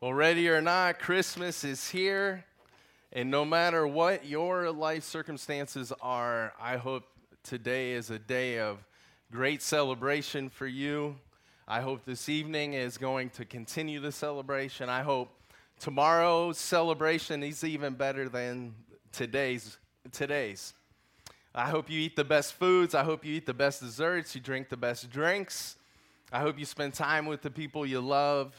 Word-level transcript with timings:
Well, 0.00 0.14
ready 0.14 0.48
or 0.48 0.60
not, 0.60 1.00
Christmas 1.00 1.64
is 1.64 1.90
here. 1.90 2.44
And 3.12 3.32
no 3.32 3.44
matter 3.44 3.84
what 3.84 4.24
your 4.24 4.70
life 4.70 5.02
circumstances 5.02 5.92
are, 6.00 6.52
I 6.60 6.76
hope 6.76 7.02
today 7.42 7.94
is 7.94 8.08
a 8.08 8.18
day 8.20 8.60
of 8.60 8.78
great 9.32 9.60
celebration 9.60 10.50
for 10.50 10.68
you. 10.68 11.16
I 11.66 11.80
hope 11.80 12.04
this 12.04 12.28
evening 12.28 12.74
is 12.74 12.96
going 12.96 13.30
to 13.30 13.44
continue 13.44 13.98
the 13.98 14.12
celebration. 14.12 14.88
I 14.88 15.02
hope 15.02 15.30
tomorrow's 15.80 16.58
celebration 16.58 17.42
is 17.42 17.64
even 17.64 17.94
better 17.94 18.28
than 18.28 18.76
today's 19.10 19.78
today's. 20.12 20.74
I 21.52 21.70
hope 21.70 21.90
you 21.90 21.98
eat 21.98 22.14
the 22.14 22.22
best 22.22 22.52
foods. 22.54 22.94
I 22.94 23.02
hope 23.02 23.24
you 23.24 23.34
eat 23.34 23.46
the 23.46 23.52
best 23.52 23.80
desserts. 23.80 24.32
You 24.36 24.40
drink 24.42 24.68
the 24.68 24.76
best 24.76 25.10
drinks. 25.10 25.74
I 26.32 26.38
hope 26.38 26.56
you 26.56 26.66
spend 26.66 26.94
time 26.94 27.26
with 27.26 27.42
the 27.42 27.50
people 27.50 27.84
you 27.84 28.00
love. 28.00 28.54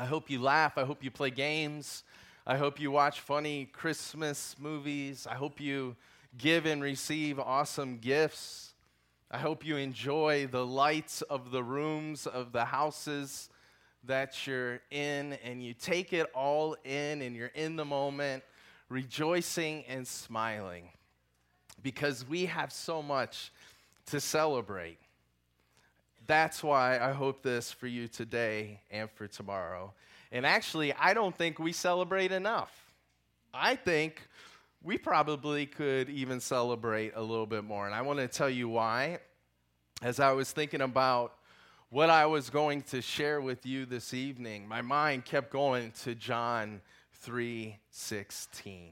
I 0.00 0.04
hope 0.04 0.30
you 0.30 0.40
laugh. 0.40 0.78
I 0.78 0.84
hope 0.84 1.02
you 1.02 1.10
play 1.10 1.30
games. 1.30 2.04
I 2.46 2.56
hope 2.56 2.78
you 2.78 2.92
watch 2.92 3.18
funny 3.18 3.64
Christmas 3.64 4.54
movies. 4.56 5.26
I 5.28 5.34
hope 5.34 5.60
you 5.60 5.96
give 6.36 6.66
and 6.66 6.80
receive 6.80 7.40
awesome 7.40 7.98
gifts. 7.98 8.74
I 9.28 9.38
hope 9.38 9.66
you 9.66 9.76
enjoy 9.76 10.46
the 10.46 10.64
lights 10.64 11.22
of 11.22 11.50
the 11.50 11.64
rooms 11.64 12.28
of 12.28 12.52
the 12.52 12.64
houses 12.64 13.50
that 14.04 14.46
you're 14.46 14.80
in 14.92 15.32
and 15.44 15.62
you 15.62 15.74
take 15.74 16.12
it 16.12 16.28
all 16.32 16.76
in 16.84 17.20
and 17.20 17.34
you're 17.34 17.48
in 17.48 17.74
the 17.74 17.84
moment, 17.84 18.44
rejoicing 18.88 19.84
and 19.88 20.06
smiling 20.06 20.90
because 21.82 22.24
we 22.26 22.46
have 22.46 22.72
so 22.72 23.02
much 23.02 23.52
to 24.06 24.20
celebrate. 24.20 24.98
That's 26.28 26.62
why 26.62 26.98
I 26.98 27.12
hope 27.12 27.42
this 27.42 27.72
for 27.72 27.86
you 27.86 28.06
today 28.06 28.82
and 28.90 29.10
for 29.10 29.26
tomorrow. 29.26 29.94
And 30.30 30.44
actually, 30.44 30.92
I 30.92 31.14
don't 31.14 31.34
think 31.34 31.58
we 31.58 31.72
celebrate 31.72 32.32
enough. 32.32 32.70
I 33.54 33.76
think 33.76 34.20
we 34.82 34.98
probably 34.98 35.64
could 35.64 36.10
even 36.10 36.38
celebrate 36.40 37.14
a 37.16 37.22
little 37.22 37.46
bit 37.46 37.64
more. 37.64 37.86
And 37.86 37.94
I 37.94 38.02
want 38.02 38.18
to 38.18 38.28
tell 38.28 38.50
you 38.50 38.68
why. 38.68 39.20
As 40.02 40.20
I 40.20 40.32
was 40.32 40.52
thinking 40.52 40.82
about 40.82 41.32
what 41.88 42.10
I 42.10 42.26
was 42.26 42.50
going 42.50 42.82
to 42.82 43.00
share 43.00 43.40
with 43.40 43.64
you 43.64 43.86
this 43.86 44.12
evening, 44.12 44.68
my 44.68 44.82
mind 44.82 45.24
kept 45.24 45.50
going 45.50 45.92
to 46.02 46.14
John 46.14 46.82
3:16. 47.26 48.90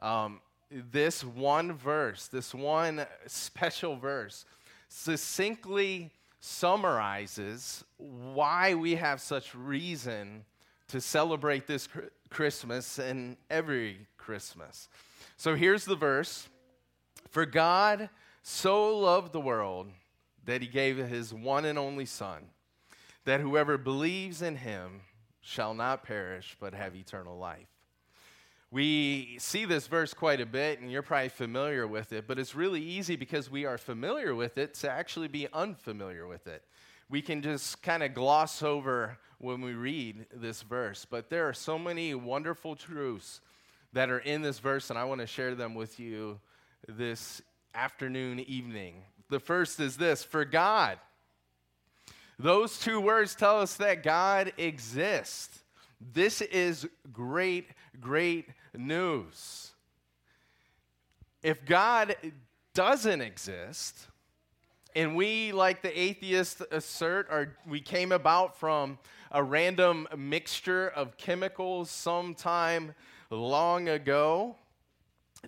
Um, 0.00 0.40
this 0.70 1.22
one 1.22 1.72
verse, 1.72 2.26
this 2.26 2.52
one 2.52 3.06
special 3.28 3.96
verse, 3.96 4.44
succinctly 4.88 6.10
summarizes 6.40 7.84
why 7.96 8.74
we 8.74 8.94
have 8.94 9.20
such 9.20 9.54
reason 9.54 10.44
to 10.88 11.00
celebrate 11.00 11.66
this 11.66 11.88
Christmas 12.30 12.98
and 12.98 13.36
every 13.50 14.06
Christmas. 14.16 14.88
So 15.36 15.54
here's 15.54 15.84
the 15.84 15.96
verse 15.96 16.48
For 17.30 17.46
God 17.46 18.08
so 18.42 18.96
loved 18.98 19.32
the 19.32 19.40
world 19.40 19.88
that 20.44 20.62
he 20.62 20.68
gave 20.68 20.96
his 20.96 21.34
one 21.34 21.64
and 21.64 21.78
only 21.78 22.06
Son, 22.06 22.44
that 23.24 23.40
whoever 23.40 23.76
believes 23.76 24.40
in 24.40 24.56
him 24.56 25.02
shall 25.40 25.74
not 25.74 26.02
perish 26.02 26.56
but 26.58 26.74
have 26.74 26.96
eternal 26.96 27.38
life. 27.38 27.68
We 28.70 29.38
see 29.38 29.64
this 29.64 29.86
verse 29.86 30.12
quite 30.12 30.42
a 30.42 30.46
bit, 30.46 30.80
and 30.80 30.92
you're 30.92 31.02
probably 31.02 31.30
familiar 31.30 31.86
with 31.86 32.12
it, 32.12 32.26
but 32.26 32.38
it's 32.38 32.54
really 32.54 32.82
easy 32.82 33.16
because 33.16 33.50
we 33.50 33.64
are 33.64 33.78
familiar 33.78 34.34
with 34.34 34.58
it 34.58 34.74
to 34.74 34.90
actually 34.90 35.28
be 35.28 35.48
unfamiliar 35.54 36.26
with 36.26 36.46
it. 36.46 36.62
We 37.08 37.22
can 37.22 37.40
just 37.40 37.82
kind 37.82 38.02
of 38.02 38.12
gloss 38.12 38.62
over 38.62 39.16
when 39.38 39.62
we 39.62 39.72
read 39.72 40.26
this 40.34 40.60
verse, 40.60 41.06
but 41.08 41.30
there 41.30 41.48
are 41.48 41.54
so 41.54 41.78
many 41.78 42.14
wonderful 42.14 42.76
truths 42.76 43.40
that 43.94 44.10
are 44.10 44.18
in 44.18 44.42
this 44.42 44.58
verse, 44.58 44.90
and 44.90 44.98
I 44.98 45.04
want 45.04 45.22
to 45.22 45.26
share 45.26 45.54
them 45.54 45.74
with 45.74 45.98
you 45.98 46.38
this 46.86 47.40
afternoon, 47.74 48.40
evening. 48.40 48.96
The 49.30 49.40
first 49.40 49.80
is 49.80 49.96
this 49.96 50.22
for 50.22 50.44
God. 50.44 50.98
Those 52.38 52.78
two 52.78 53.00
words 53.00 53.34
tell 53.34 53.60
us 53.60 53.76
that 53.76 54.02
God 54.02 54.52
exists. 54.58 55.60
This 56.00 56.40
is 56.40 56.88
great, 57.12 57.70
great 58.00 58.46
news. 58.74 59.72
If 61.42 61.64
God 61.64 62.16
doesn't 62.74 63.20
exist, 63.20 64.06
and 64.94 65.14
we, 65.14 65.52
like 65.52 65.82
the 65.82 66.00
atheists 66.00 66.62
assert, 66.70 67.28
are, 67.30 67.56
we 67.66 67.80
came 67.80 68.12
about 68.12 68.58
from 68.58 68.98
a 69.30 69.42
random 69.42 70.08
mixture 70.16 70.88
of 70.88 71.16
chemicals 71.16 71.90
sometime 71.90 72.94
long 73.30 73.88
ago, 73.88 74.56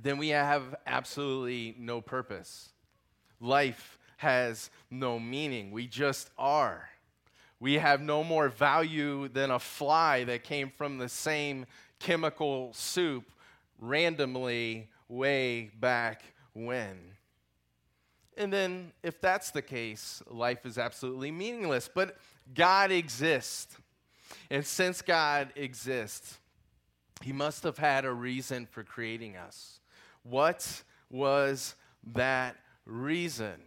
then 0.01 0.19
we 0.19 0.29
have 0.29 0.75
absolutely 0.87 1.75
no 1.79 2.01
purpose. 2.01 2.71
Life 3.41 3.99
has 4.19 4.71
no 4.91 5.19
meaning. 5.19 5.71
We 5.71 5.87
just 5.87 6.31
are. 6.39 6.90
We 7.61 7.75
have 7.75 8.01
no 8.01 8.25
more 8.25 8.49
value 8.49 9.29
than 9.29 9.51
a 9.51 9.59
fly 9.59 10.25
that 10.25 10.43
came 10.43 10.71
from 10.71 10.99
the 10.99 11.09
same 11.09 11.67
chemical 11.99 12.73
soup 12.73 13.31
randomly 13.79 14.89
way 15.09 15.71
back 15.79 16.23
when. 16.55 16.99
And 18.37 18.51
then, 18.51 18.93
if 19.03 19.21
that's 19.21 19.51
the 19.51 19.61
case, 19.61 20.23
life 20.27 20.65
is 20.65 20.79
absolutely 20.79 21.31
meaningless. 21.31 21.91
But 21.93 22.17
God 22.55 22.91
exists. 22.91 23.77
And 24.51 24.65
since 24.65 25.03
God 25.03 25.53
exists, 25.57 26.39
He 27.23 27.33
must 27.33 27.65
have 27.65 27.77
had 27.77 28.07
a 28.07 28.13
reason 28.13 28.67
for 28.67 28.83
creating 28.83 29.37
us. 29.37 29.81
What 30.23 30.83
was 31.11 31.75
that 32.15 32.57
reason? 32.87 33.61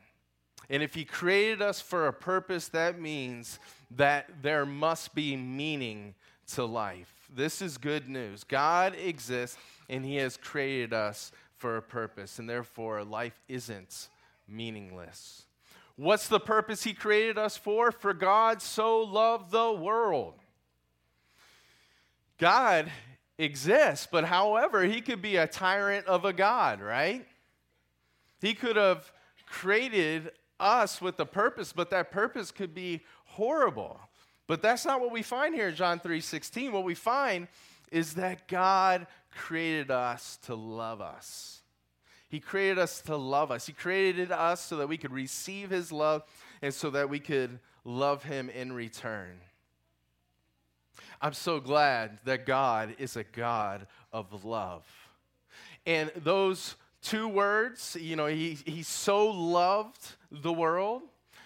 And 0.70 0.81
if 0.81 0.96
He 0.96 1.06
created 1.06 1.62
us 1.62 1.80
for 1.80 2.08
a 2.08 2.14
purpose, 2.14 2.70
that 2.70 3.00
means 3.00 3.60
that 3.98 4.30
there 4.42 4.66
must 4.66 5.14
be 5.14 5.36
meaning 5.36 6.16
to 6.54 6.66
life. 6.66 7.14
This 7.34 7.62
is 7.62 7.78
good 7.78 8.09
news. 8.09 8.44
God 8.44 8.96
exists 8.96 9.58
and 9.90 10.06
He 10.06 10.18
has 10.18 10.38
created 10.38 10.94
us 10.94 11.31
for 11.58 11.78
a 11.78 11.81
purpose, 11.81 12.40
and 12.40 12.50
therefore 12.50 13.04
life 13.04 13.40
isn't 13.48 14.09
meaningless. 14.48 15.44
What's 15.96 16.28
the 16.28 16.40
purpose 16.40 16.84
He 16.84 16.94
created 16.94 17.38
us 17.38 17.56
for? 17.56 17.92
For 17.92 18.14
God 18.14 18.62
so 18.62 19.02
loved 19.02 19.52
the 19.52 19.72
world. 19.72 20.34
God 22.38 22.92
exists, 23.38 24.08
but 24.12 24.25
however, 24.25 24.84
He 24.84 25.02
could 25.02 25.22
be 25.22 25.38
a 25.38 25.48
tyrant 25.48 26.06
of 26.08 26.25
a 26.25 26.34
God, 26.34 26.81
right? 26.81 27.25
He 28.42 28.54
could 28.54 28.75
have 28.75 29.12
created 29.48 30.31
us 30.60 31.02
with 31.02 31.20
a 31.20 31.25
purpose, 31.25 31.72
but 31.74 31.90
that 31.92 32.12
purpose 32.12 32.52
could 32.52 32.74
be 32.74 33.02
horrible. 33.33 33.99
But 34.47 34.61
that's 34.61 34.85
not 34.85 35.01
what 35.01 35.11
we 35.11 35.23
find 35.23 35.55
here 35.55 35.69
in 35.69 35.75
John 35.75 35.99
3:16. 35.99 36.71
What 36.71 36.83
we 36.83 36.95
find 36.95 37.47
is 37.91 38.16
that 38.16 38.47
God 38.47 39.07
created 39.31 39.89
us 39.89 40.38
to 40.44 40.55
love 40.55 41.01
us. 41.01 41.61
He 42.29 42.39
created 42.39 42.79
us 42.79 43.01
to 43.01 43.16
love 43.16 43.51
us. 43.51 43.67
He 43.67 43.73
created 43.73 44.31
us 44.31 44.61
so 44.61 44.77
that 44.77 44.88
we 44.88 44.97
could 44.97 45.11
receive 45.11 45.69
his 45.69 45.91
love 45.91 46.23
and 46.61 46.73
so 46.73 46.89
that 46.89 47.09
we 47.09 47.19
could 47.19 47.59
love 47.85 48.23
him 48.23 48.49
in 48.49 48.73
return. 48.73 49.39
I'm 51.21 51.33
so 51.33 51.59
glad 51.59 52.19
that 52.25 52.45
God 52.45 52.95
is 52.97 53.15
a 53.15 53.23
God 53.23 53.88
of 54.11 54.44
love. 54.44 54.85
And 55.85 56.11
those 56.15 56.75
two 57.01 57.27
words, 57.27 57.95
you 58.00 58.15
know, 58.15 58.25
he, 58.25 58.57
he 58.65 58.83
so 58.83 59.27
loved 59.27 60.15
the 60.31 60.51
world 60.51 61.03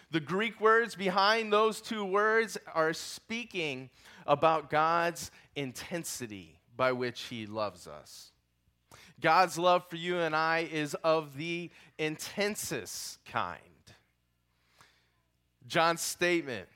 the 0.09 0.19
Greek 0.19 0.61
words 0.61 0.95
behind 0.95 1.51
those 1.51 1.81
two 1.81 2.05
words 2.05 2.57
are 2.73 2.93
speaking 2.93 3.89
about 4.25 4.69
God's 4.69 5.31
intensity 5.55 6.59
by 6.75 6.93
which 6.93 7.23
He 7.23 7.45
loves 7.45 7.87
us. 7.87 8.31
God's 9.19 9.57
love 9.57 9.89
for 9.89 9.95
you 9.95 10.19
and 10.19 10.35
I 10.35 10.67
is 10.71 10.93
of 11.03 11.35
the 11.37 11.71
intensest 11.97 13.23
kind. 13.25 13.61
John's 15.67 16.01
statement, 16.01 16.69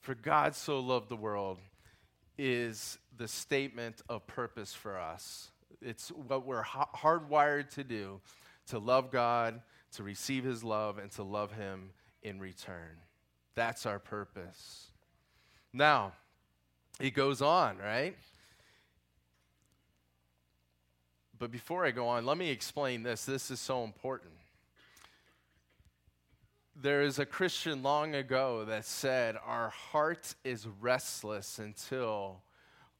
for 0.00 0.14
God 0.14 0.54
so 0.54 0.78
loved 0.78 1.08
the 1.08 1.16
world, 1.16 1.58
is 2.38 2.98
the 3.16 3.26
statement 3.26 4.02
of 4.08 4.26
purpose 4.26 4.72
for 4.72 4.98
us. 4.98 5.50
It's 5.82 6.10
what 6.10 6.46
we're 6.46 6.62
hardwired 6.62 7.70
to 7.70 7.84
do 7.84 8.20
to 8.66 8.78
love 8.78 9.10
God, 9.10 9.62
to 9.96 10.04
receive 10.04 10.44
His 10.44 10.62
love, 10.62 10.98
and 10.98 11.10
to 11.12 11.24
love 11.24 11.52
Him 11.52 11.90
in 12.22 12.38
return. 12.38 12.98
That's 13.54 13.86
our 13.86 13.98
purpose. 13.98 14.86
Now, 15.72 16.12
it 16.98 17.10
goes 17.10 17.42
on, 17.42 17.78
right? 17.78 18.16
But 21.38 21.50
before 21.50 21.86
I 21.86 21.90
go 21.90 22.06
on, 22.08 22.26
let 22.26 22.36
me 22.36 22.50
explain 22.50 23.02
this. 23.02 23.24
This 23.24 23.50
is 23.50 23.60
so 23.60 23.82
important. 23.82 24.32
There 26.76 27.02
is 27.02 27.18
a 27.18 27.26
Christian 27.26 27.82
long 27.82 28.14
ago 28.14 28.64
that 28.66 28.84
said, 28.84 29.36
Our 29.44 29.70
heart 29.70 30.34
is 30.44 30.66
restless 30.80 31.58
until 31.58 32.42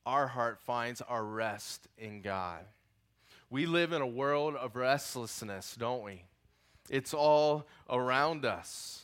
our 0.07 0.27
heart 0.27 0.59
finds 0.65 1.03
our 1.03 1.25
rest 1.25 1.87
in 1.99 2.23
God. 2.23 2.65
We 3.51 3.67
live 3.67 3.93
in 3.93 4.01
a 4.01 4.07
world 4.07 4.55
of 4.55 4.77
restlessness, 4.77 5.77
don't 5.79 6.03
we? 6.03 6.25
It's 6.89 7.13
all 7.13 7.67
around 7.89 8.45
us. 8.45 9.03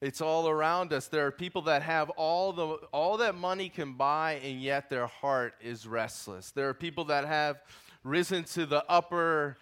It's 0.00 0.20
all 0.20 0.48
around 0.48 0.92
us. 0.92 1.08
There 1.08 1.26
are 1.26 1.30
people 1.30 1.62
that 1.62 1.82
have 1.82 2.08
all 2.10 2.52
the 2.52 2.66
all 2.92 3.18
that 3.18 3.34
money 3.34 3.68
can 3.68 3.94
buy 3.94 4.40
and 4.42 4.60
yet 4.60 4.88
their 4.88 5.06
heart 5.06 5.54
is 5.60 5.86
restless. 5.86 6.52
There 6.52 6.68
are 6.68 6.74
people 6.74 7.04
that 7.06 7.26
have 7.26 7.60
risen 8.02 8.44
to 8.44 8.64
the 8.64 8.82
upper 8.88 9.58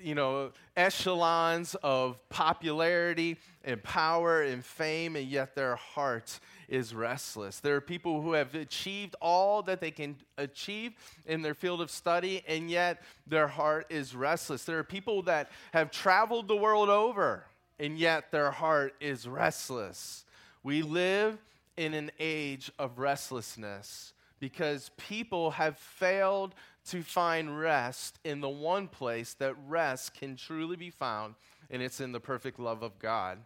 you 0.00 0.14
know, 0.14 0.50
echelons 0.76 1.74
of 1.82 2.16
popularity 2.28 3.36
and 3.64 3.82
power 3.82 4.42
and 4.42 4.64
fame, 4.64 5.16
and 5.16 5.28
yet 5.28 5.54
their 5.54 5.76
heart 5.76 6.40
is 6.68 6.94
restless. 6.94 7.60
There 7.60 7.76
are 7.76 7.80
people 7.80 8.22
who 8.22 8.32
have 8.32 8.54
achieved 8.54 9.14
all 9.20 9.62
that 9.64 9.80
they 9.80 9.90
can 9.90 10.16
achieve 10.38 10.92
in 11.26 11.42
their 11.42 11.54
field 11.54 11.80
of 11.80 11.90
study, 11.90 12.42
and 12.48 12.70
yet 12.70 13.02
their 13.26 13.46
heart 13.46 13.86
is 13.90 14.14
restless. 14.14 14.64
There 14.64 14.78
are 14.78 14.84
people 14.84 15.22
that 15.22 15.50
have 15.72 15.90
traveled 15.90 16.48
the 16.48 16.56
world 16.56 16.88
over, 16.88 17.44
and 17.82 17.98
yet 17.98 18.30
their 18.30 18.52
heart 18.52 18.94
is 19.00 19.26
restless. 19.26 20.24
We 20.62 20.82
live 20.82 21.36
in 21.76 21.94
an 21.94 22.12
age 22.20 22.70
of 22.78 23.00
restlessness 23.00 24.14
because 24.38 24.92
people 24.96 25.50
have 25.50 25.76
failed 25.76 26.54
to 26.90 27.02
find 27.02 27.58
rest 27.58 28.20
in 28.24 28.40
the 28.40 28.48
one 28.48 28.86
place 28.86 29.34
that 29.34 29.56
rest 29.66 30.14
can 30.14 30.36
truly 30.36 30.76
be 30.76 30.90
found, 30.90 31.34
and 31.70 31.82
it's 31.82 32.00
in 32.00 32.12
the 32.12 32.20
perfect 32.20 32.60
love 32.60 32.84
of 32.84 33.00
God. 33.00 33.38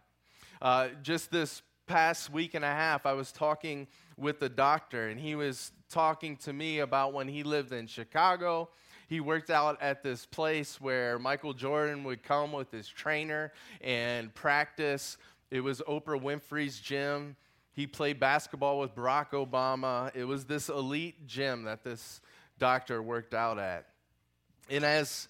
Uh, 0.61 0.89
just 1.01 1.31
this 1.31 1.63
past 1.87 2.31
week 2.31 2.53
and 2.53 2.63
a 2.63 2.67
half, 2.67 3.07
I 3.07 3.13
was 3.13 3.31
talking 3.31 3.87
with 4.17 4.39
the 4.39 4.49
doctor, 4.49 5.07
and 5.09 5.19
he 5.19 5.35
was 5.35 5.71
talking 5.89 6.35
to 6.37 6.51
me 6.51 6.79
about 6.79 7.13
when 7.13 7.27
he 7.27 7.43
lived 7.43 7.71
in 7.71 7.87
Chicago. 7.87 8.69
He 9.07 9.19
worked 9.19 9.49
out 9.49 9.81
at 9.81 10.03
this 10.03 10.25
place 10.25 10.81
where 10.81 11.17
Michael 11.17 11.53
Jordan 11.53 12.03
would 12.03 12.23
come 12.23 12.51
with 12.51 12.71
his 12.71 12.87
trainer 12.87 13.53
and 13.79 14.33
practice. 14.35 15.17
It 15.49 15.61
was 15.61 15.81
Oprah 15.87 16.21
Winfrey's 16.21 16.79
gym. 16.79 17.37
He 17.71 17.87
played 17.87 18.19
basketball 18.19 18.79
with 18.79 18.95
Barack 18.95 19.29
Obama. 19.31 20.13
It 20.15 20.25
was 20.25 20.45
this 20.45 20.67
elite 20.67 21.27
gym 21.27 21.63
that 21.63 21.83
this 21.83 22.21
doctor 22.59 23.01
worked 23.01 23.33
out 23.33 23.59
at. 23.59 23.85
And 24.69 24.83
as 24.83 25.27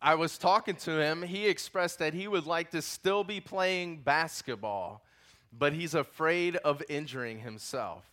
I 0.00 0.14
was 0.14 0.38
talking 0.38 0.76
to 0.76 0.92
him, 0.92 1.22
he 1.22 1.48
expressed 1.48 1.98
that 1.98 2.14
he 2.14 2.28
would 2.28 2.46
like 2.46 2.70
to 2.70 2.80
still 2.80 3.24
be 3.24 3.40
playing 3.40 3.98
basketball, 3.98 5.02
but 5.52 5.72
he's 5.72 5.94
afraid 5.94 6.56
of 6.56 6.82
injuring 6.88 7.40
himself. 7.40 8.04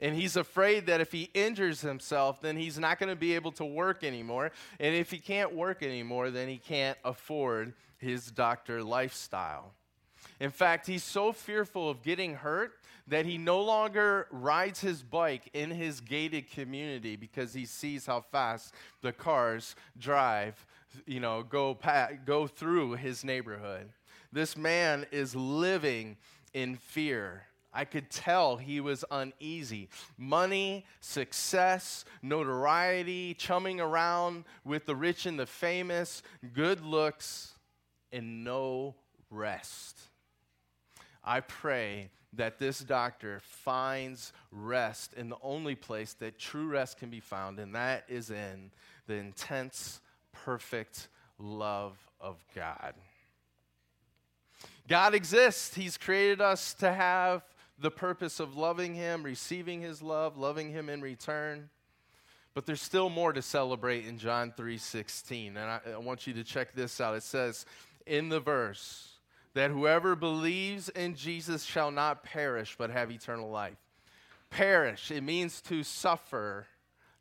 And 0.00 0.14
he's 0.14 0.36
afraid 0.36 0.86
that 0.86 1.00
if 1.00 1.12
he 1.12 1.30
injures 1.34 1.80
himself, 1.80 2.40
then 2.40 2.56
he's 2.56 2.78
not 2.78 2.98
going 2.98 3.10
to 3.10 3.16
be 3.16 3.34
able 3.34 3.52
to 3.52 3.64
work 3.64 4.02
anymore. 4.02 4.50
And 4.80 4.94
if 4.94 5.10
he 5.10 5.18
can't 5.18 5.54
work 5.54 5.82
anymore, 5.82 6.30
then 6.30 6.48
he 6.48 6.58
can't 6.58 6.98
afford 7.04 7.74
his 7.98 8.30
doctor 8.30 8.82
lifestyle. 8.82 9.72
In 10.40 10.50
fact, 10.50 10.86
he's 10.86 11.04
so 11.04 11.32
fearful 11.32 11.88
of 11.88 12.02
getting 12.02 12.34
hurt 12.34 12.72
that 13.06 13.26
he 13.26 13.38
no 13.38 13.60
longer 13.60 14.26
rides 14.30 14.80
his 14.80 15.02
bike 15.02 15.48
in 15.52 15.70
his 15.70 16.00
gated 16.00 16.50
community 16.50 17.16
because 17.16 17.52
he 17.52 17.64
sees 17.64 18.06
how 18.06 18.20
fast 18.20 18.74
the 19.02 19.12
cars 19.12 19.74
drive, 19.98 20.66
you 21.06 21.20
know, 21.20 21.42
go, 21.42 21.78
go 22.24 22.46
through 22.46 22.92
his 22.92 23.24
neighborhood. 23.24 23.88
This 24.32 24.56
man 24.56 25.06
is 25.10 25.34
living 25.36 26.16
in 26.54 26.76
fear. 26.76 27.44
I 27.72 27.84
could 27.84 28.10
tell 28.10 28.56
he 28.56 28.80
was 28.80 29.04
uneasy. 29.10 29.88
Money, 30.18 30.84
success, 31.00 32.04
notoriety, 32.22 33.34
chumming 33.34 33.80
around 33.80 34.44
with 34.64 34.86
the 34.86 34.94
rich 34.94 35.24
and 35.26 35.38
the 35.38 35.46
famous, 35.46 36.22
good 36.52 36.84
looks, 36.84 37.54
and 38.12 38.44
no 38.44 38.94
rest. 39.30 39.98
I 41.24 41.40
pray 41.40 42.10
that 42.34 42.58
this 42.58 42.80
doctor 42.80 43.40
finds 43.42 44.32
rest 44.50 45.14
in 45.14 45.28
the 45.28 45.36
only 45.42 45.74
place 45.74 46.14
that 46.14 46.38
true 46.38 46.66
rest 46.66 46.98
can 46.98 47.10
be 47.10 47.20
found, 47.20 47.58
and 47.58 47.74
that 47.74 48.04
is 48.08 48.30
in 48.30 48.70
the 49.06 49.14
intense, 49.14 50.00
perfect 50.32 51.08
love 51.38 51.96
of 52.20 52.36
God. 52.54 52.94
God 54.88 55.14
exists. 55.14 55.74
He's 55.74 55.96
created 55.96 56.40
us 56.40 56.74
to 56.74 56.92
have 56.92 57.42
the 57.82 57.90
purpose 57.90 58.40
of 58.40 58.56
loving 58.56 58.94
Him, 58.94 59.22
receiving 59.22 59.82
His 59.82 60.00
love, 60.00 60.38
loving 60.38 60.70
Him 60.70 60.88
in 60.88 61.02
return. 61.02 61.68
But 62.54 62.66
there's 62.66 62.82
still 62.82 63.10
more 63.10 63.32
to 63.32 63.42
celebrate 63.42 64.06
in 64.06 64.18
John 64.18 64.52
3:16. 64.56 65.48
And 65.48 65.58
I, 65.58 65.80
I 65.94 65.98
want 65.98 66.26
you 66.26 66.32
to 66.34 66.44
check 66.44 66.74
this 66.74 67.00
out. 67.00 67.14
It 67.16 67.22
says 67.22 67.66
in 68.06 68.28
the 68.28 68.40
verse, 68.40 69.12
that 69.54 69.70
whoever 69.70 70.16
believes 70.16 70.88
in 70.90 71.14
Jesus 71.14 71.64
shall 71.64 71.90
not 71.90 72.22
perish 72.22 72.76
but 72.78 72.90
have 72.90 73.10
eternal 73.10 73.50
life. 73.50 73.76
Perish, 74.50 75.10
it 75.10 75.22
means 75.22 75.60
to 75.62 75.82
suffer 75.82 76.66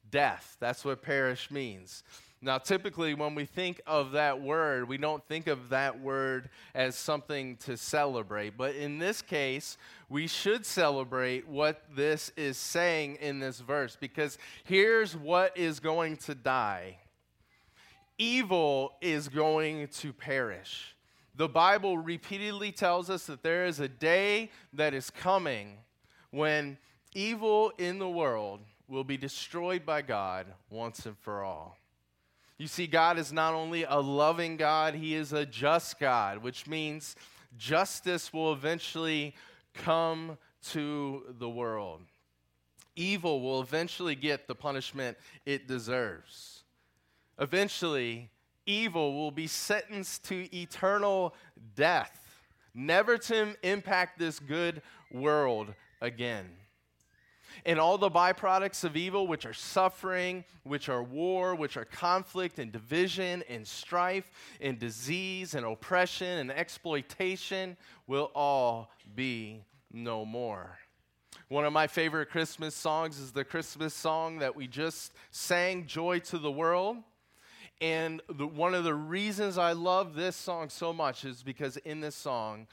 death. 0.09 0.57
That's 0.59 0.83
what 0.83 1.01
perish 1.01 1.49
means. 1.51 2.03
Now, 2.43 2.57
typically, 2.57 3.13
when 3.13 3.35
we 3.35 3.45
think 3.45 3.81
of 3.85 4.13
that 4.13 4.41
word, 4.41 4.87
we 4.87 4.97
don't 4.97 5.23
think 5.27 5.45
of 5.45 5.69
that 5.69 5.99
word 5.99 6.49
as 6.73 6.95
something 6.95 7.57
to 7.57 7.77
celebrate. 7.77 8.57
But 8.57 8.75
in 8.75 8.97
this 8.97 9.21
case, 9.21 9.77
we 10.09 10.25
should 10.25 10.65
celebrate 10.65 11.47
what 11.47 11.83
this 11.95 12.31
is 12.35 12.57
saying 12.57 13.17
in 13.21 13.39
this 13.39 13.59
verse 13.59 13.95
because 13.99 14.39
here's 14.63 15.15
what 15.15 15.55
is 15.55 15.79
going 15.79 16.17
to 16.17 16.33
die 16.33 16.97
evil 18.17 18.93
is 19.01 19.29
going 19.29 19.87
to 19.87 20.13
perish. 20.13 20.95
The 21.35 21.49
Bible 21.49 21.97
repeatedly 21.97 22.71
tells 22.71 23.09
us 23.09 23.25
that 23.25 23.41
there 23.41 23.65
is 23.65 23.79
a 23.79 23.87
day 23.87 24.51
that 24.73 24.93
is 24.93 25.09
coming 25.09 25.77
when 26.29 26.77
evil 27.15 27.71
in 27.79 27.97
the 27.97 28.09
world 28.09 28.59
will 28.87 29.03
be 29.03 29.17
destroyed 29.17 29.87
by 29.87 30.03
God 30.03 30.45
once 30.69 31.05
and 31.07 31.17
for 31.17 31.41
all. 31.43 31.77
You 32.61 32.67
see, 32.67 32.85
God 32.85 33.17
is 33.17 33.33
not 33.33 33.55
only 33.55 33.85
a 33.85 33.95
loving 33.95 34.55
God, 34.55 34.93
He 34.93 35.15
is 35.15 35.33
a 35.33 35.47
just 35.47 35.99
God, 35.99 36.43
which 36.43 36.67
means 36.67 37.15
justice 37.57 38.31
will 38.31 38.53
eventually 38.53 39.33
come 39.73 40.37
to 40.69 41.23
the 41.39 41.49
world. 41.49 42.01
Evil 42.95 43.41
will 43.41 43.61
eventually 43.63 44.13
get 44.13 44.47
the 44.47 44.53
punishment 44.53 45.17
it 45.43 45.67
deserves. 45.67 46.61
Eventually, 47.39 48.29
evil 48.67 49.15
will 49.15 49.31
be 49.31 49.47
sentenced 49.47 50.23
to 50.25 50.55
eternal 50.55 51.33
death, 51.75 52.43
never 52.75 53.17
to 53.17 53.55
impact 53.63 54.19
this 54.19 54.37
good 54.37 54.83
world 55.11 55.73
again. 55.99 56.45
And 57.65 57.79
all 57.79 57.97
the 57.97 58.09
byproducts 58.09 58.83
of 58.83 58.97
evil, 58.97 59.27
which 59.27 59.45
are 59.45 59.53
suffering, 59.53 60.43
which 60.63 60.89
are 60.89 61.03
war, 61.03 61.55
which 61.55 61.77
are 61.77 61.85
conflict 61.85 62.59
and 62.59 62.71
division 62.71 63.43
and 63.49 63.67
strife 63.67 64.29
and 64.59 64.79
disease 64.79 65.53
and 65.53 65.65
oppression 65.65 66.39
and 66.39 66.51
exploitation, 66.51 67.77
will 68.07 68.31
all 68.33 68.91
be 69.15 69.63
no 69.91 70.25
more. 70.25 70.77
One 71.49 71.65
of 71.65 71.73
my 71.73 71.87
favorite 71.87 72.29
Christmas 72.29 72.73
songs 72.73 73.19
is 73.19 73.33
the 73.33 73.43
Christmas 73.43 73.93
song 73.93 74.39
that 74.39 74.55
we 74.55 74.67
just 74.67 75.13
sang, 75.31 75.85
Joy 75.85 76.19
to 76.19 76.37
the 76.37 76.51
World. 76.51 76.97
And 77.81 78.21
the, 78.29 78.47
one 78.47 78.73
of 78.75 78.83
the 78.83 78.93
reasons 78.93 79.57
I 79.57 79.73
love 79.73 80.15
this 80.15 80.35
song 80.35 80.69
so 80.69 80.93
much 80.93 81.25
is 81.25 81.41
because 81.43 81.77
in 81.77 81.99
this 81.99 82.15
song, 82.15 82.67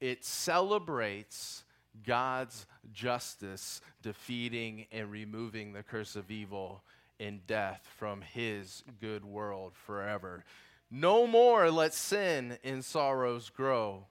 it 0.00 0.24
celebrates 0.24 1.64
God's 2.06 2.66
justice 2.92 3.80
defeating 4.02 4.86
and 4.92 5.10
removing 5.10 5.72
the 5.72 5.82
curse 5.82 6.16
of 6.16 6.30
evil 6.30 6.82
and 7.20 7.46
death 7.46 7.88
from 7.96 8.20
his 8.20 8.82
good 9.00 9.24
world 9.24 9.72
forever. 9.74 10.44
No 10.90 11.26
more 11.26 11.70
let 11.70 11.94
sin 11.94 12.58
in 12.62 12.82
sorrows 12.82 13.50
grow, 13.50 14.06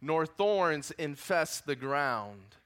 nor 0.00 0.26
thorns 0.26 0.90
infest 0.92 1.66
the 1.66 1.76
ground. 1.76 2.56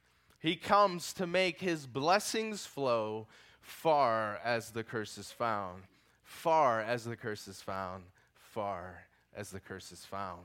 He 0.41 0.57
comes 0.57 1.13
to 1.15 1.27
make 1.27 1.61
his 1.61 1.87
blessings 1.87 2.67
flow 2.67 3.27
far 3.61 4.39
as 4.45 4.71
the 4.71 4.85
curse 4.85 5.19
is 5.19 5.31
found 5.31 5.83
far 6.25 6.81
as 6.81 7.05
the 7.05 7.17
curse 7.17 7.47
is 7.47 7.63
found, 7.63 8.05
far 8.35 9.07
as 9.35 9.51
the 9.51 9.61
curse 9.61 9.93
is 9.93 10.05
found. 10.05 10.43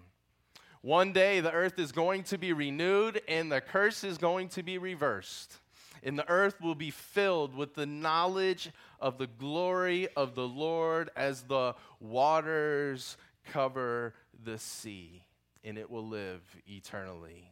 One 0.81 1.11
day 1.11 1.41
the 1.41 1.51
earth 1.51 1.77
is 1.77 1.91
going 1.91 2.23
to 2.23 2.37
be 2.37 2.53
renewed 2.53 3.21
and 3.27 3.51
the 3.51 3.59
curse 3.59 4.03
is 4.03 4.17
going 4.17 4.47
to 4.49 4.63
be 4.63 4.77
reversed. 4.77 5.57
And 6.03 6.17
the 6.17 6.29
earth 6.29 6.61
will 6.61 6.75
be 6.75 6.91
filled 6.91 7.53
with 7.53 7.75
the 7.75 7.85
knowledge 7.85 8.69
of 9.01 9.17
the 9.17 9.27
glory 9.27 10.07
of 10.15 10.35
the 10.35 10.47
Lord 10.47 11.09
as 11.17 11.41
the 11.43 11.75
waters 11.99 13.17
cover 13.51 14.13
the 14.43 14.57
sea, 14.57 15.23
and 15.65 15.77
it 15.77 15.89
will 15.89 16.07
live 16.07 16.41
eternally. 16.65 17.51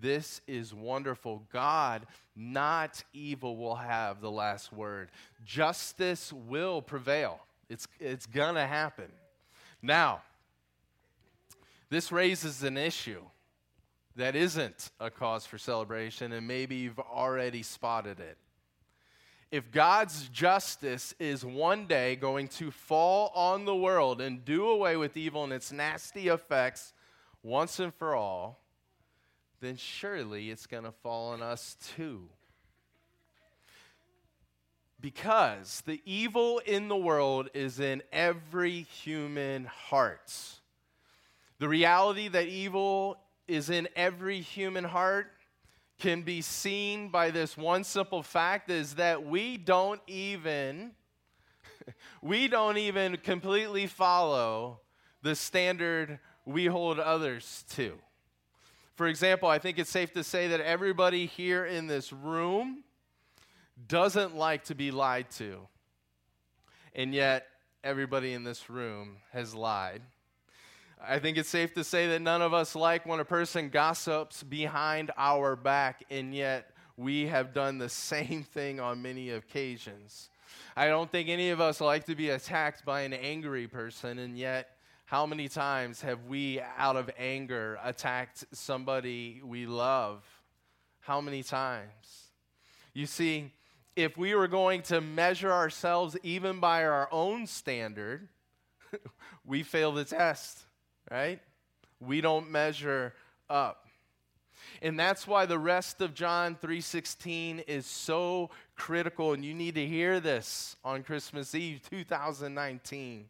This 0.00 0.40
is 0.46 0.72
wonderful. 0.72 1.42
God, 1.52 2.06
not 2.36 3.02
evil, 3.12 3.56
will 3.56 3.74
have 3.74 4.20
the 4.20 4.30
last 4.30 4.72
word. 4.72 5.10
Justice 5.44 6.32
will 6.32 6.80
prevail. 6.80 7.40
It's, 7.68 7.88
it's 7.98 8.26
going 8.26 8.54
to 8.54 8.66
happen. 8.66 9.10
Now, 9.82 10.22
this 11.92 12.10
raises 12.10 12.62
an 12.62 12.78
issue 12.78 13.20
that 14.16 14.34
isn't 14.34 14.90
a 14.98 15.10
cause 15.10 15.44
for 15.44 15.58
celebration, 15.58 16.32
and 16.32 16.46
maybe 16.46 16.76
you've 16.76 16.98
already 16.98 17.62
spotted 17.62 18.18
it. 18.18 18.38
If 19.50 19.70
God's 19.70 20.28
justice 20.30 21.14
is 21.20 21.44
one 21.44 21.86
day 21.86 22.16
going 22.16 22.48
to 22.48 22.70
fall 22.70 23.30
on 23.34 23.66
the 23.66 23.76
world 23.76 24.22
and 24.22 24.42
do 24.42 24.70
away 24.70 24.96
with 24.96 25.18
evil 25.18 25.44
and 25.44 25.52
its 25.52 25.70
nasty 25.70 26.28
effects 26.28 26.94
once 27.42 27.78
and 27.78 27.92
for 27.92 28.14
all, 28.14 28.62
then 29.60 29.76
surely 29.76 30.48
it's 30.48 30.66
going 30.66 30.84
to 30.84 30.92
fall 30.92 31.32
on 31.32 31.42
us 31.42 31.76
too. 31.94 32.30
Because 34.98 35.82
the 35.84 36.00
evil 36.06 36.62
in 36.64 36.88
the 36.88 36.96
world 36.96 37.50
is 37.52 37.80
in 37.80 38.02
every 38.10 38.82
human 38.82 39.66
heart. 39.66 40.32
The 41.62 41.68
reality 41.68 42.26
that 42.26 42.48
evil 42.48 43.18
is 43.46 43.70
in 43.70 43.86
every 43.94 44.40
human 44.40 44.82
heart 44.82 45.28
can 46.00 46.22
be 46.22 46.40
seen 46.40 47.08
by 47.08 47.30
this 47.30 47.56
one 47.56 47.84
simple 47.84 48.24
fact 48.24 48.68
is 48.68 48.96
that 48.96 49.24
we 49.24 49.58
don't 49.58 50.00
even 50.08 50.90
we 52.20 52.48
don't 52.48 52.78
even 52.78 53.16
completely 53.18 53.86
follow 53.86 54.80
the 55.22 55.36
standard 55.36 56.18
we 56.44 56.66
hold 56.66 56.98
others 56.98 57.64
to. 57.74 57.96
For 58.96 59.06
example, 59.06 59.48
I 59.48 59.60
think 59.60 59.78
it's 59.78 59.88
safe 59.88 60.12
to 60.14 60.24
say 60.24 60.48
that 60.48 60.60
everybody 60.60 61.26
here 61.26 61.64
in 61.64 61.86
this 61.86 62.12
room 62.12 62.82
doesn't 63.86 64.34
like 64.34 64.64
to 64.64 64.74
be 64.74 64.90
lied 64.90 65.30
to. 65.36 65.60
And 66.92 67.14
yet, 67.14 67.46
everybody 67.84 68.32
in 68.32 68.42
this 68.42 68.68
room 68.68 69.18
has 69.30 69.54
lied. 69.54 70.02
I 71.04 71.18
think 71.18 71.36
it's 71.36 71.48
safe 71.48 71.74
to 71.74 71.82
say 71.82 72.06
that 72.08 72.22
none 72.22 72.42
of 72.42 72.54
us 72.54 72.76
like 72.76 73.06
when 73.06 73.18
a 73.18 73.24
person 73.24 73.70
gossips 73.70 74.44
behind 74.44 75.10
our 75.16 75.56
back, 75.56 76.04
and 76.10 76.32
yet 76.32 76.70
we 76.96 77.26
have 77.26 77.52
done 77.52 77.78
the 77.78 77.88
same 77.88 78.44
thing 78.44 78.78
on 78.78 79.02
many 79.02 79.30
occasions. 79.30 80.30
I 80.76 80.86
don't 80.86 81.10
think 81.10 81.28
any 81.28 81.50
of 81.50 81.60
us 81.60 81.80
like 81.80 82.04
to 82.04 82.14
be 82.14 82.30
attacked 82.30 82.84
by 82.84 83.00
an 83.00 83.12
angry 83.12 83.66
person, 83.66 84.20
and 84.20 84.38
yet, 84.38 84.76
how 85.04 85.26
many 85.26 85.48
times 85.48 86.00
have 86.02 86.26
we, 86.26 86.60
out 86.78 86.96
of 86.96 87.10
anger, 87.18 87.78
attacked 87.82 88.44
somebody 88.52 89.42
we 89.44 89.66
love? 89.66 90.24
How 91.00 91.20
many 91.20 91.42
times? 91.42 92.28
You 92.94 93.06
see, 93.06 93.52
if 93.96 94.16
we 94.16 94.34
were 94.36 94.48
going 94.48 94.82
to 94.82 95.00
measure 95.00 95.52
ourselves 95.52 96.16
even 96.22 96.60
by 96.60 96.84
our 96.84 97.08
own 97.10 97.46
standard, 97.46 98.28
we 99.44 99.64
fail 99.64 99.90
the 99.92 100.04
test 100.04 100.64
right? 101.12 101.40
We 102.00 102.20
don't 102.22 102.50
measure 102.50 103.12
up. 103.50 103.86
And 104.80 104.98
that's 104.98 105.26
why 105.26 105.44
the 105.44 105.58
rest 105.58 106.00
of 106.00 106.14
John 106.14 106.56
3:16 106.56 107.60
is 107.66 107.84
so 107.86 108.50
critical 108.76 109.32
and 109.32 109.44
you 109.44 109.54
need 109.54 109.74
to 109.74 109.86
hear 109.86 110.20
this 110.20 110.76
on 110.84 111.02
Christmas 111.02 111.54
Eve 111.54 111.82
2019. 111.90 113.28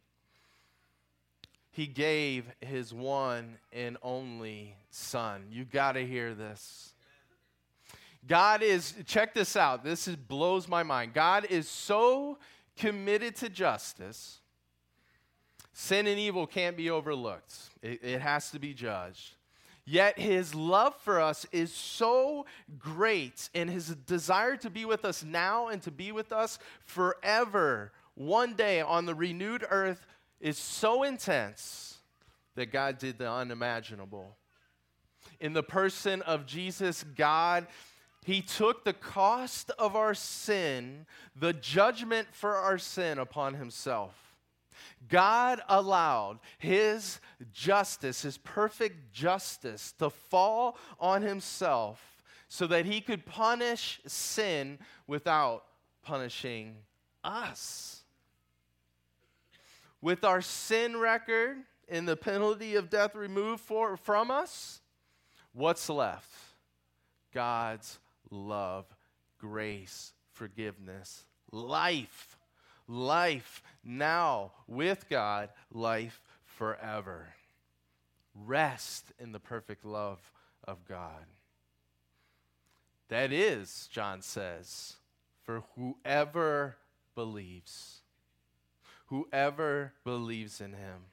He 1.71 1.87
gave 1.87 2.45
his 2.61 2.93
one 2.93 3.57
and 3.73 3.97
only 4.01 4.75
son. 4.89 5.47
You 5.49 5.65
got 5.65 5.93
to 5.93 6.05
hear 6.05 6.33
this. 6.33 6.93
God 8.25 8.61
is 8.63 8.93
check 9.05 9.33
this 9.33 9.57
out. 9.57 9.83
This 9.83 10.07
is, 10.07 10.15
blows 10.15 10.67
my 10.67 10.83
mind. 10.83 11.13
God 11.13 11.45
is 11.49 11.67
so 11.67 12.37
committed 12.77 13.35
to 13.37 13.49
justice 13.49 14.39
Sin 15.73 16.05
and 16.05 16.19
evil 16.19 16.45
can't 16.45 16.77
be 16.77 16.89
overlooked, 16.89 17.53
it, 17.81 18.03
it 18.03 18.21
has 18.21 18.51
to 18.51 18.59
be 18.59 18.73
judged. 18.73 19.35
Yet 19.85 20.17
his 20.17 20.55
love 20.55 20.95
for 20.95 21.19
us 21.19 21.45
is 21.51 21.73
so 21.73 22.45
great, 22.79 23.49
and 23.53 23.69
his 23.69 23.87
desire 23.87 24.55
to 24.57 24.69
be 24.69 24.85
with 24.85 25.03
us 25.03 25.23
now 25.23 25.67
and 25.67 25.81
to 25.81 25.91
be 25.91 26.11
with 26.13 26.31
us 26.31 26.57
forever, 26.85 27.91
one 28.15 28.53
day 28.53 28.79
on 28.79 29.05
the 29.05 29.15
renewed 29.15 29.65
earth, 29.69 30.05
is 30.39 30.57
so 30.57 31.03
intense 31.03 31.97
that 32.55 32.71
God 32.71 32.97
did 32.97 33.17
the 33.17 33.29
unimaginable. 33.29 34.37
In 35.39 35.53
the 35.53 35.63
person 35.63 36.21
of 36.21 36.45
Jesus, 36.45 37.03
God, 37.15 37.67
he 38.23 38.41
took 38.41 38.85
the 38.85 38.93
cost 38.93 39.71
of 39.71 39.95
our 39.95 40.13
sin, 40.13 41.07
the 41.35 41.51
judgment 41.51 42.27
for 42.31 42.55
our 42.55 42.77
sin 42.77 43.17
upon 43.17 43.55
himself. 43.55 44.22
God 45.09 45.61
allowed 45.67 46.39
his 46.57 47.19
justice, 47.51 48.21
his 48.21 48.37
perfect 48.37 49.13
justice, 49.13 49.93
to 49.99 50.09
fall 50.09 50.77
on 50.99 51.21
himself 51.21 52.23
so 52.47 52.67
that 52.67 52.85
he 52.85 53.01
could 53.01 53.25
punish 53.25 53.99
sin 54.05 54.77
without 55.07 55.63
punishing 56.03 56.75
us. 57.23 58.03
With 60.01 60.23
our 60.23 60.41
sin 60.41 60.97
record 60.97 61.57
and 61.89 62.07
the 62.07 62.17
penalty 62.17 62.75
of 62.75 62.89
death 62.89 63.15
removed 63.15 63.61
for, 63.61 63.97
from 63.97 64.29
us, 64.29 64.81
what's 65.53 65.89
left? 65.89 66.31
God's 67.33 67.99
love, 68.29 68.85
grace, 69.39 70.13
forgiveness, 70.31 71.25
life 71.51 72.37
life 72.87 73.61
now 73.83 74.51
with 74.67 75.09
God, 75.09 75.49
life 75.71 76.21
forever. 76.45 77.27
Rest 78.35 79.11
in 79.19 79.31
the 79.31 79.39
perfect 79.39 79.85
love 79.85 80.19
of 80.63 80.85
God. 80.87 81.25
That 83.09 83.31
is, 83.31 83.87
John 83.91 84.21
says, 84.21 84.95
for 85.43 85.63
whoever 85.75 86.77
believes. 87.15 88.01
Whoever 89.07 89.93
believes 90.03 90.59
in 90.59 90.71
him. 90.73 91.05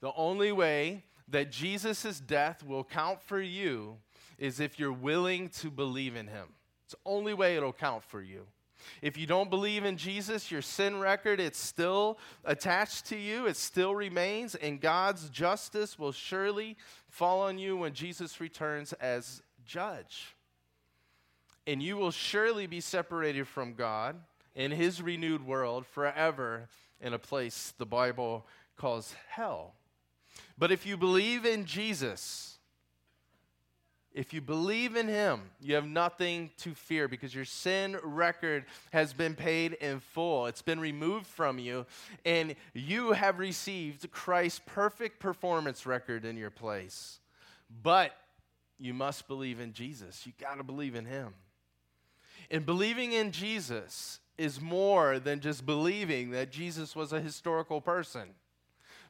The 0.00 0.12
only 0.16 0.50
way 0.50 1.04
that 1.28 1.52
Jesus' 1.52 2.18
death 2.18 2.64
will 2.64 2.84
count 2.84 3.22
for 3.22 3.40
you 3.40 3.98
is 4.38 4.60
if 4.60 4.78
you're 4.78 4.92
willing 4.92 5.48
to 5.50 5.70
believe 5.70 6.16
in 6.16 6.26
him. 6.26 6.48
It's 6.84 6.94
the 6.94 7.10
only 7.10 7.34
way 7.34 7.56
it'll 7.56 7.72
count 7.72 8.02
for 8.02 8.22
you. 8.22 8.46
If 9.02 9.16
you 9.16 9.26
don't 9.26 9.50
believe 9.50 9.84
in 9.84 9.96
Jesus, 9.96 10.50
your 10.50 10.62
sin 10.62 10.98
record, 10.98 11.40
it's 11.40 11.58
still 11.58 12.18
attached 12.44 13.06
to 13.06 13.16
you, 13.16 13.46
it 13.46 13.56
still 13.56 13.94
remains, 13.94 14.54
and 14.54 14.80
God's 14.80 15.28
justice 15.30 15.98
will 15.98 16.12
surely 16.12 16.76
fall 17.08 17.42
on 17.42 17.58
you 17.58 17.76
when 17.76 17.92
Jesus 17.92 18.40
returns 18.40 18.92
as 18.94 19.42
judge. 19.64 20.34
And 21.66 21.82
you 21.82 21.96
will 21.96 22.10
surely 22.10 22.66
be 22.66 22.80
separated 22.80 23.46
from 23.46 23.74
God 23.74 24.16
in 24.54 24.70
his 24.70 25.02
renewed 25.02 25.46
world 25.46 25.86
forever 25.86 26.68
in 27.00 27.14
a 27.14 27.18
place 27.18 27.74
the 27.78 27.86
Bible 27.86 28.46
calls 28.76 29.14
hell. 29.28 29.74
But 30.56 30.72
if 30.72 30.86
you 30.86 30.96
believe 30.96 31.44
in 31.44 31.64
Jesus, 31.64 32.57
if 34.12 34.32
you 34.32 34.40
believe 34.40 34.96
in 34.96 35.06
him, 35.06 35.42
you 35.60 35.74
have 35.74 35.86
nothing 35.86 36.50
to 36.58 36.74
fear 36.74 37.08
because 37.08 37.34
your 37.34 37.44
sin 37.44 37.96
record 38.02 38.64
has 38.92 39.12
been 39.12 39.34
paid 39.34 39.74
in 39.74 40.00
full. 40.00 40.46
It's 40.46 40.62
been 40.62 40.80
removed 40.80 41.26
from 41.26 41.58
you, 41.58 41.86
and 42.24 42.56
you 42.72 43.12
have 43.12 43.38
received 43.38 44.10
Christ's 44.10 44.60
perfect 44.66 45.20
performance 45.20 45.86
record 45.86 46.24
in 46.24 46.36
your 46.36 46.50
place. 46.50 47.20
But 47.82 48.12
you 48.78 48.94
must 48.94 49.28
believe 49.28 49.60
in 49.60 49.72
Jesus. 49.72 50.26
You 50.26 50.32
got 50.40 50.56
to 50.56 50.64
believe 50.64 50.94
in 50.94 51.04
him. 51.04 51.34
And 52.50 52.64
believing 52.64 53.12
in 53.12 53.30
Jesus 53.30 54.20
is 54.38 54.60
more 54.60 55.18
than 55.18 55.40
just 55.40 55.66
believing 55.66 56.30
that 56.30 56.50
Jesus 56.50 56.96
was 56.96 57.12
a 57.12 57.20
historical 57.20 57.80
person. 57.80 58.30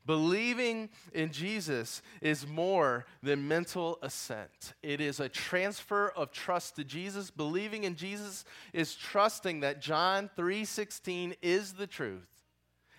Believing 0.08 0.88
in 1.12 1.32
Jesus 1.32 2.00
is 2.22 2.46
more 2.46 3.04
than 3.22 3.46
mental 3.46 3.98
assent. 4.00 4.72
It 4.82 5.02
is 5.02 5.20
a 5.20 5.28
transfer 5.28 6.08
of 6.08 6.32
trust 6.32 6.76
to 6.76 6.84
Jesus. 6.84 7.30
Believing 7.30 7.84
in 7.84 7.94
Jesus 7.94 8.46
is 8.72 8.94
trusting 8.94 9.60
that 9.60 9.82
John 9.82 10.30
3:16 10.34 11.36
is 11.42 11.74
the 11.74 11.86
truth. 11.86 12.46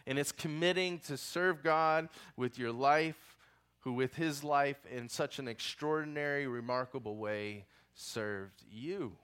And 0.05 0.19
it's 0.19 0.31
committing 0.31 0.99
to 0.99 1.17
serve 1.17 1.63
God 1.63 2.09
with 2.37 2.59
your 2.59 2.71
life, 2.71 3.35
who 3.79 3.93
with 3.93 4.13
his 4.13 4.43
life 4.43 4.85
in 4.85 5.09
such 5.09 5.39
an 5.39 5.47
extraordinary, 5.47 6.45
remarkable 6.45 7.17
way 7.17 7.65
served 7.95 8.61
you. 8.69 9.17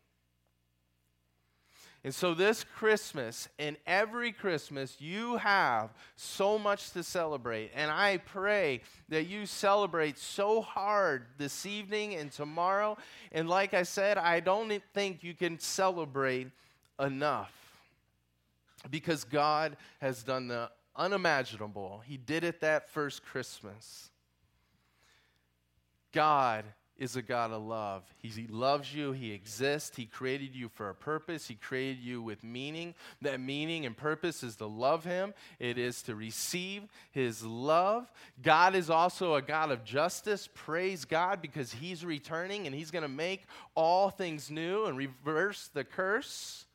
And 2.05 2.13
so, 2.13 2.35
this 2.35 2.63
Christmas 2.63 3.49
and 3.57 3.77
every 3.87 4.31
Christmas, 4.31 4.95
you 4.99 5.37
have 5.37 5.89
so 6.15 6.59
much 6.59 6.91
to 6.91 7.01
celebrate. 7.01 7.71
And 7.73 7.89
I 7.89 8.17
pray 8.17 8.81
that 9.09 9.25
you 9.25 9.47
celebrate 9.47 10.19
so 10.19 10.61
hard 10.61 11.25
this 11.39 11.65
evening 11.65 12.13
and 12.13 12.31
tomorrow. 12.31 12.95
And 13.31 13.49
like 13.49 13.73
I 13.73 13.81
said, 13.81 14.19
I 14.19 14.39
don't 14.39 14.71
think 14.93 15.23
you 15.23 15.33
can 15.33 15.57
celebrate 15.57 16.51
enough 16.99 17.51
because 18.91 19.23
God 19.23 19.75
has 19.99 20.21
done 20.21 20.47
the 20.47 20.69
unimaginable. 20.95 22.03
He 22.05 22.17
did 22.17 22.43
it 22.43 22.61
that 22.61 22.87
first 22.87 23.25
Christmas. 23.25 24.11
God 26.11 26.65
is 26.97 27.17
a 27.17 27.21
God 27.21 27.51
of 27.51 27.61
love. 27.61 28.03
he 28.21 28.47
loves 28.47 28.93
you. 28.93 29.11
He 29.11 29.33
exists. 29.33 29.97
He 29.97 30.05
created 30.05 30.55
you 30.55 30.69
for 30.69 30.89
a 30.89 30.95
purpose. 30.95 31.47
He 31.47 31.55
created 31.55 32.01
you 32.01 32.21
with 32.21 32.43
meaning. 32.43 32.95
That 33.21 33.41
meaning 33.41 33.85
and 33.85 33.95
purpose 33.95 34.43
is 34.43 34.55
to 34.57 34.65
love 34.65 35.03
Him, 35.03 35.33
it 35.59 35.77
is 35.77 36.01
to 36.03 36.15
receive 36.15 36.83
His 37.11 37.43
love. 37.43 38.09
God 38.41 38.75
is 38.75 38.89
also 38.89 39.35
a 39.35 39.41
God 39.41 39.71
of 39.71 39.83
justice. 39.83 40.47
Praise 40.53 41.03
God 41.03 41.41
because 41.41 41.73
He's 41.73 42.05
returning 42.05 42.65
and 42.65 42.75
He's 42.75 42.91
going 42.91 43.03
to 43.03 43.09
make 43.09 43.43
all 43.75 44.09
things 44.09 44.49
new 44.49 44.85
and 44.85 44.97
reverse 44.97 45.69
the 45.73 45.83
curse. 45.83 46.65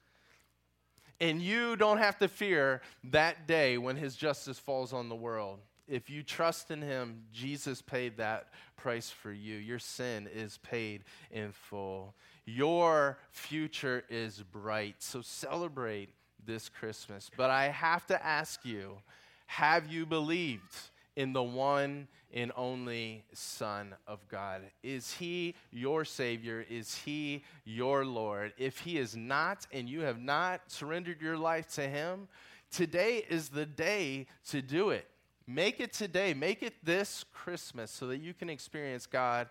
And 1.19 1.41
you 1.41 1.77
don't 1.77 1.99
have 1.99 2.19
to 2.19 2.29
fear 2.29 2.83
that 3.05 3.47
day 3.47 3.79
when 3.79 3.97
His 3.97 4.17
justice 4.17 4.59
falls 4.59 4.93
on 4.93 5.09
the 5.09 5.15
world 5.15 5.61
if 5.90 6.09
you 6.09 6.23
trust 6.23 6.70
in 6.70 6.80
him, 6.80 7.23
Jesus 7.32 7.82
paid 7.82 8.16
that 8.18 8.49
price 8.76 9.11
for 9.11 9.32
you. 9.32 9.56
Your 9.56 9.78
sin 9.78 10.28
is 10.32 10.59
paid 10.59 11.04
in 11.30 11.52
full. 11.52 12.14
Your 12.47 13.18
future 13.30 14.04
is 14.09 14.42
bright. 14.52 14.97
So 14.99 15.20
celebrate 15.20 16.11
this 16.47 16.68
Christmas. 16.68 17.30
But 17.37 17.50
I 17.50 17.68
have 17.68 18.06
to 18.06 18.25
ask 18.25 18.64
you 18.64 18.99
have 19.47 19.88
you 19.88 20.06
believed 20.06 20.76
in 21.16 21.32
the 21.32 21.42
one 21.42 22.06
and 22.32 22.52
only 22.56 23.25
Son 23.32 23.94
of 24.06 24.26
God? 24.28 24.62
Is 24.82 25.12
he 25.12 25.56
your 25.73 26.04
Savior? 26.04 26.64
Is 26.70 26.94
he 26.94 27.42
your 27.64 28.04
Lord? 28.04 28.52
If 28.56 28.78
he 28.78 28.97
is 28.97 29.16
not, 29.16 29.66
and 29.73 29.88
you 29.88 30.02
have 30.02 30.20
not 30.20 30.62
surrendered 30.68 31.20
your 31.20 31.37
life 31.37 31.73
to 31.75 31.82
him, 31.82 32.28
today 32.70 33.25
is 33.28 33.49
the 33.49 33.66
day 33.66 34.28
to 34.50 34.62
do 34.62 34.90
it. 34.90 35.06
Make 35.52 35.80
it 35.80 35.92
today. 35.92 36.33
Make 36.33 36.62
it 36.62 36.75
this 36.85 37.25
Christmas 37.35 37.90
so 37.90 38.07
that 38.07 38.19
you 38.19 38.35
can 38.35 38.49
experience 38.49 39.07
God 39.07 39.49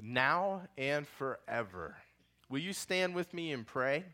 now 0.00 0.62
and 0.78 1.08
forever. 1.08 1.96
Will 2.48 2.60
you 2.60 2.72
stand 2.72 3.16
with 3.16 3.34
me 3.34 3.50
and 3.50 3.66
pray? 3.66 4.04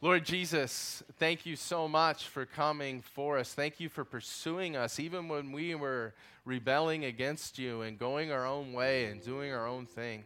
Lord 0.00 0.24
Jesus, 0.24 1.02
thank 1.18 1.44
you 1.44 1.56
so 1.56 1.86
much 1.86 2.26
for 2.28 2.46
coming 2.46 3.02
for 3.02 3.38
us. 3.38 3.52
Thank 3.52 3.80
you 3.80 3.90
for 3.90 4.06
pursuing 4.06 4.76
us, 4.76 4.98
even 4.98 5.28
when 5.28 5.52
we 5.52 5.74
were 5.74 6.14
rebelling 6.46 7.04
against 7.04 7.58
you 7.58 7.82
and 7.82 7.98
going 7.98 8.32
our 8.32 8.46
own 8.46 8.72
way 8.72 9.04
and 9.04 9.22
doing 9.22 9.52
our 9.52 9.66
own 9.66 9.84
thing. 9.84 10.24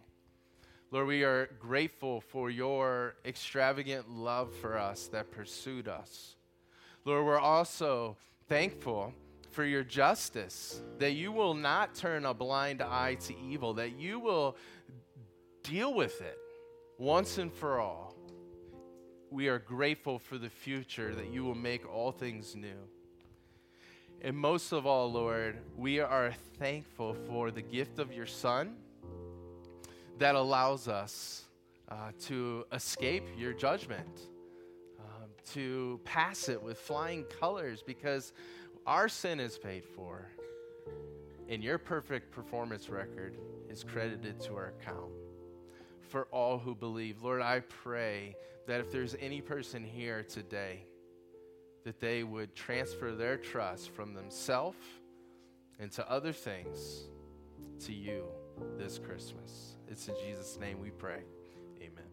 Lord, 0.93 1.09
we 1.09 1.25
are 1.25 1.51
grateful 1.59 2.21
for 2.21 2.49
your 2.49 3.17
extravagant 3.25 4.09
love 4.09 4.55
for 4.55 4.79
us 4.79 5.09
that 5.09 5.33
pursued 5.33 5.89
us. 5.89 6.37
Lord, 7.05 7.27
we're 7.27 7.41
also 7.41 8.17
thankful 8.49 9.13
for 9.51 9.65
your 9.65 9.83
justice, 9.83 10.81
that 10.99 11.13
you 11.13 11.33
will 11.33 11.55
not 11.55 11.95
turn 11.97 12.25
a 12.25 12.33
blind 12.33 12.83
eye 12.83 13.17
to 13.23 13.37
evil, 13.37 13.75
that 13.75 13.99
you 13.99 14.21
will 14.21 14.57
deal 15.65 15.93
with 15.93 16.21
it 16.21 16.39
once 16.99 17.39
and 17.39 17.53
for 17.53 17.81
all. 17.81 18.15
We 19.31 19.49
are 19.49 19.59
grateful 19.59 20.21
for 20.21 20.39
the 20.39 20.51
future, 20.51 21.15
that 21.17 21.33
you 21.33 21.43
will 21.45 21.57
make 21.57 21.89
all 21.93 22.13
things 22.13 22.55
new. 22.55 22.79
And 24.23 24.37
most 24.37 24.73
of 24.73 24.87
all, 24.87 25.11
Lord, 25.11 25.59
we 25.77 25.99
are 25.99 26.33
thankful 26.59 27.15
for 27.29 27.51
the 27.51 27.63
gift 27.63 27.99
of 27.99 28.13
your 28.13 28.27
Son 28.27 28.77
that 30.19 30.35
allows 30.35 30.89
us 30.89 31.45
uh, 31.89 32.11
to 32.21 32.65
escape 32.73 33.25
your 33.37 33.53
judgment, 33.53 34.29
um, 34.99 35.29
to 35.53 36.01
pass 36.05 36.49
it 36.49 36.63
with 36.63 36.79
flying 36.79 37.25
colors 37.25 37.83
because 37.87 38.33
our 38.87 39.09
sin 39.09 39.41
is 39.41 39.59
paid 39.59 39.85
for, 39.85 40.27
and 41.49 41.63
your 41.63 41.79
perfect 41.79 42.31
performance 42.31 42.89
record 42.89 43.37
is 43.69 43.85
credited 43.85 44.41
to 44.41 44.55
our 44.55 44.73
account 44.81 45.13
for 46.01 46.27
all 46.31 46.59
who 46.59 46.75
believe. 46.75 47.23
Lord, 47.23 47.43
I 47.43 47.61
pray 47.61 48.37
that 48.67 48.81
if 48.81 48.91
there's 48.91 49.15
any 49.21 49.41
person 49.41 49.85
here 49.85 50.23
today, 50.23 50.85
that 51.85 52.01
they 52.01 52.25
would 52.25 52.55
transfer 52.55 53.13
their 53.13 53.37
trust 53.37 53.91
from 53.91 54.13
themselves 54.13 54.79
and 55.79 55.93
to 55.93 56.11
other 56.11 56.33
things 56.33 57.09
to 57.81 57.93
you 57.93 58.25
this 58.79 58.99
Christmas. 58.99 59.77
It's 59.89 60.09
in 60.09 60.15
Jesus' 60.27 60.59
name 60.59 60.81
we 60.81 60.91
pray. 60.91 61.23
Amen. 61.81 62.06